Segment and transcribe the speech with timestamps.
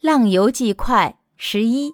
[0.00, 1.92] 浪游记快十一。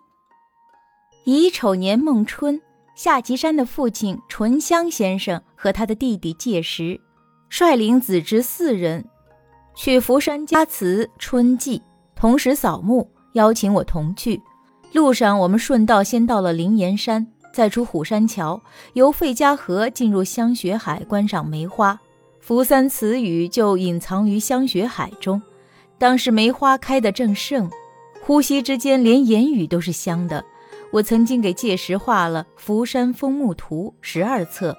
[1.24, 2.60] 乙丑年孟春，
[2.94, 7.00] 夏岐山的父亲淳香先生和他的弟弟介石，
[7.48, 9.06] 率领子侄四人，
[9.74, 11.80] 去福山家祠春祭，
[12.14, 14.42] 同时扫墓，邀请我同去。
[14.92, 18.60] 路上，我们顺道先到了灵岩山，再出虎山桥，
[18.92, 21.98] 由费家河进入香雪海观赏梅花。
[22.38, 25.40] 福三词语就隐藏于香雪海中。
[25.96, 27.70] 当时梅花开得正盛，
[28.26, 30.42] 呼吸之间连言语都是香的。
[30.90, 34.74] 我曾经给介石画了《福山风木图》十二册。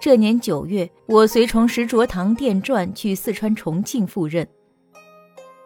[0.00, 4.46] 这年九月，我随从石卓堂电传去四川重庆赴任，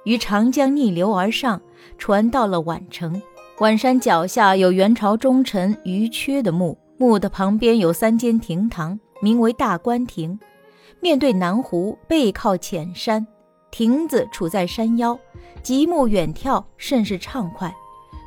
[0.04, 1.60] 于长江逆流而上，
[1.98, 3.20] 船到了宛城。
[3.58, 10.38] 宛山脚下有元朝忠臣余缺的墓，墓的旁边有三间亭堂，名为大观亭，
[11.00, 13.26] 面对南湖，背靠浅山，
[13.70, 15.18] 亭子处在山腰，
[15.66, 17.74] 极目远眺，甚是畅快。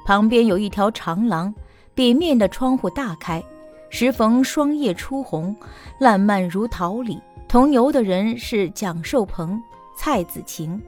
[0.05, 1.55] 旁边有一条长廊，
[1.95, 3.41] 北面的窗户大开，
[3.89, 5.55] 时逢霜叶初红，
[6.01, 7.17] 烂漫如桃李。
[7.47, 9.57] 同游的人是蒋寿鹏、
[9.95, 10.81] 蔡子晴。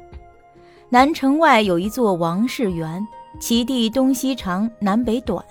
[0.90, 3.02] 南城外有一座王氏园。
[3.40, 5.42] 其地东西长，南北短，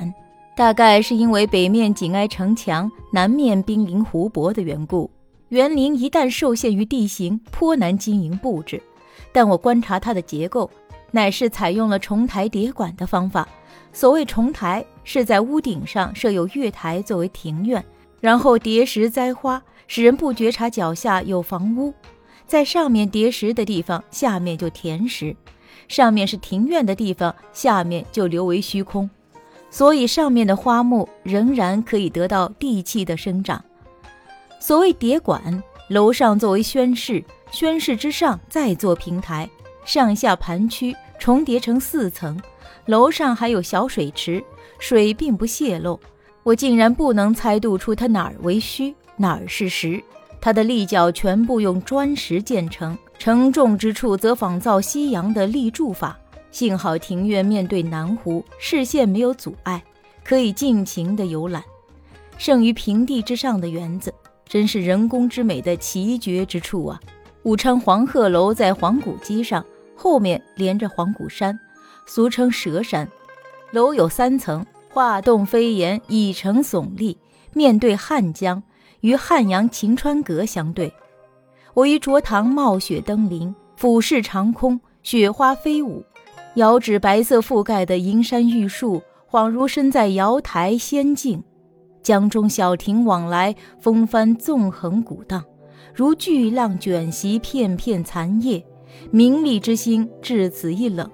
[0.55, 5.11] 大概是因为北面紧挨城墙，南面濒临湖泊的缘故。
[5.48, 8.79] 园林一旦受限于地形，颇难经营布置。
[9.33, 10.69] 但我观察它的结构，
[11.11, 13.48] 乃是采用了重台叠馆的方法。
[13.92, 17.84] 所谓重台，是在屋顶上设有月台作为庭院，
[18.20, 21.92] 然后叠石栽花，使人不觉察脚下有房屋。
[22.47, 25.34] 在上面叠石的地方，下面就填石。
[25.89, 29.11] 上面是庭院的地方，下面就留为虚空，
[29.70, 33.64] 所以上面的花木仍然可以得到地气的生长。
[34.61, 39.48] 所谓叠馆，楼上作为宣室，宣室之上再做平台，
[39.84, 42.41] 上下盘曲重叠成四层。
[42.86, 44.42] 楼上还有小水池，
[44.78, 45.98] 水并不泄漏。
[46.42, 50.02] 我竟然不能猜度出它哪儿为虚，哪儿是实。
[50.41, 56.18] 它的立脚全部用砖石建成，承重之处则仿造西洋的立柱法。
[56.51, 59.80] 幸好庭院面对南湖，视线没有阻碍，
[60.24, 61.62] 可以尽情的游览。
[62.39, 64.12] 胜于平地之上的园子，
[64.48, 66.98] 真是人工之美的奇绝之处啊！
[67.42, 69.64] 武昌黄鹤楼在黄谷矶上，
[69.96, 71.58] 后面连着黄谷山，
[72.06, 73.08] 俗称蛇山。
[73.73, 77.17] 楼有三层，画栋飞檐，倚城耸立，
[77.52, 78.62] 面对汉江。
[79.00, 80.92] 与汉阳晴川阁相对，
[81.73, 86.05] 我于卓堂冒雪登临，俯视长空，雪花飞舞，
[86.56, 89.00] 遥指白色覆盖的银山玉树，
[89.30, 91.42] 恍如身在瑶台仙境。
[92.02, 95.42] 江中小亭往来，风帆纵横鼓荡，
[95.95, 98.62] 如巨浪卷袭片片残叶。
[99.11, 101.08] 名利之心至此一冷。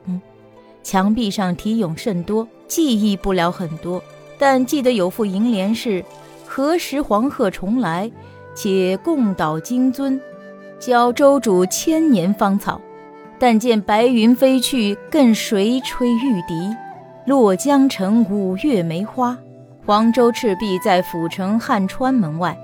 [0.83, 4.03] 墙壁上题咏甚多，记忆不了很多，
[4.39, 6.05] 但记得有副楹联是。
[6.45, 8.11] 何时黄鹤重来？
[8.55, 10.19] 且共捣金樽，
[10.79, 12.81] 教周主千年芳草。
[13.39, 16.75] 但见白云飞去，更谁吹玉笛？
[17.27, 19.37] 落江城五月梅花。
[19.85, 22.59] 黄州赤壁在府城汉川门外，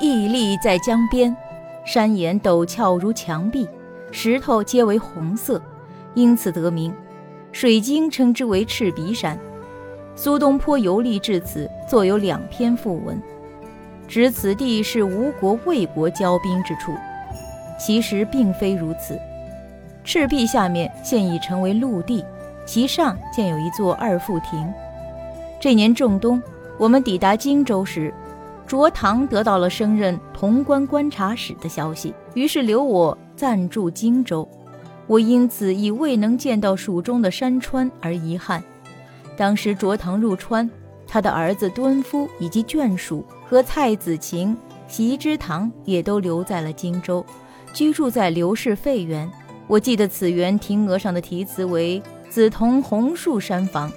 [0.00, 1.34] 屹立在江边，
[1.88, 3.66] 山岩陡峭如墙壁，
[4.12, 5.58] 石头皆为红色，
[6.12, 6.94] 因此得名。
[7.50, 9.38] 水经称之为赤鼻山。
[10.14, 13.18] 苏东坡游历至此，作有两篇赋文。
[14.06, 16.92] 指此地是吴国、魏国交兵之处，
[17.80, 19.18] 其实并非如此。
[20.04, 22.22] 赤壁下面现已成为陆地，
[22.66, 24.70] 其上建有一座二副亭。
[25.58, 26.42] 这年仲冬，
[26.76, 28.12] 我们抵达荆州时，
[28.68, 34.48] 卓唐得到了升任潼关观察使的消息，于是留我暂住荆州。
[35.08, 38.62] 我因此以未能见到蜀中的山川而遗憾。
[39.36, 40.70] 当时卓唐入川。
[41.10, 44.54] 他的儿子敦夫以及眷属和蔡子晴、
[44.86, 47.24] 席之堂也都留在了荆州，
[47.72, 49.26] 居住在刘氏废园。
[49.66, 53.90] 我记得此园亭额上的题词为“紫桐红树山房”，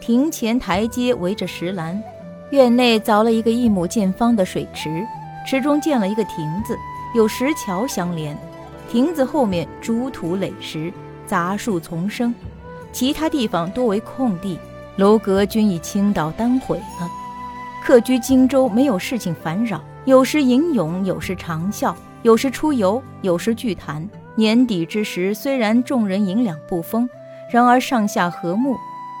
[0.00, 2.00] 亭前台阶围着石栏，
[2.50, 5.04] 院内凿了一个一亩见方的水池，
[5.46, 6.76] 池中建了一个亭子，
[7.14, 8.36] 有石桥相连。
[8.88, 10.92] 亭子后面诸土垒石，
[11.26, 12.32] 杂树丛生，
[12.92, 14.58] 其他地方多为空地。
[14.96, 17.10] 楼阁均已倾倒单毁了。
[17.84, 24.08] 客居荆州，没有事情烦扰，有时吟咏，有时长啸，有时出游，有时聚谈。
[24.36, 27.08] 年底之时，虽然众人银两不丰，
[27.52, 28.76] 然而上下和睦，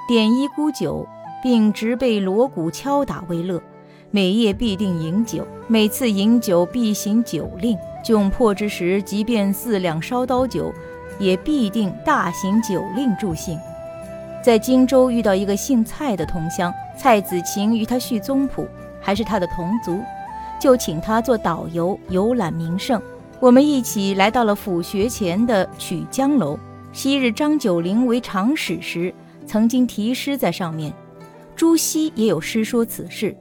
[0.08, 1.06] 点一沽酒，
[1.42, 3.62] 并直被锣鼓敲打为乐。
[4.10, 7.76] 每夜必定饮酒，每次饮酒必行酒令。
[8.04, 10.72] 窘迫之时，即便四两烧刀酒，
[11.18, 13.58] 也必定大行酒令助兴。
[14.42, 18.64] 在荆州遇到一个姓蔡的同乡，蔡子晴与他叙宗谱，
[19.00, 20.00] 还是他的同族，
[20.60, 23.02] 就请他做导游游览名胜。
[23.40, 26.56] 我们一起来到了府学前的曲江楼。
[26.92, 29.12] 昔日张九龄为长史时，
[29.44, 30.94] 曾经题诗在上面。
[31.56, 33.34] 朱熹也有诗说此事：“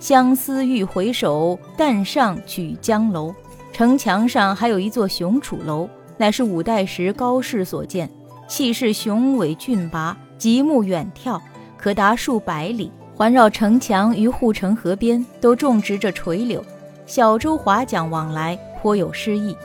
[0.00, 3.32] 相思欲回首，但上曲江楼。”
[3.72, 5.88] 城墙上还有一座雄楚楼，
[6.18, 8.10] 乃是五代时高士所建，
[8.46, 10.14] 气势雄伟峻拔。
[10.36, 11.40] 极目远眺，
[11.78, 12.90] 可达数百里。
[13.14, 16.64] 环绕城墙与护城河边都种植着垂柳，
[17.06, 19.56] 小舟划桨往来，颇有诗意。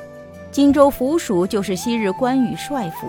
[0.52, 3.08] 荆州府署就是昔日关羽帅府，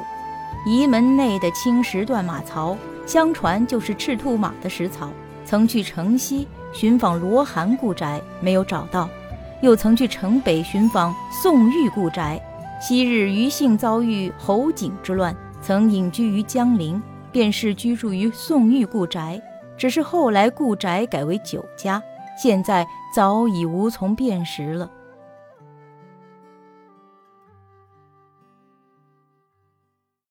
[0.64, 2.74] 仪门内的青石断马槽，
[3.08, 5.08] 相传就是赤兔马的食槽。
[5.46, 9.08] 曾去城西寻访罗涵故宅，没有找到；
[9.62, 12.38] 又曾去城北寻访宋玉故宅。
[12.78, 17.02] 昔日余姓遭遇侯景之乱，曾隐居于江陵。
[17.30, 19.40] 便是居住于宋玉故宅，
[19.76, 22.02] 只是后来故宅改为酒家，
[22.42, 24.90] 现在早已无从辨识了。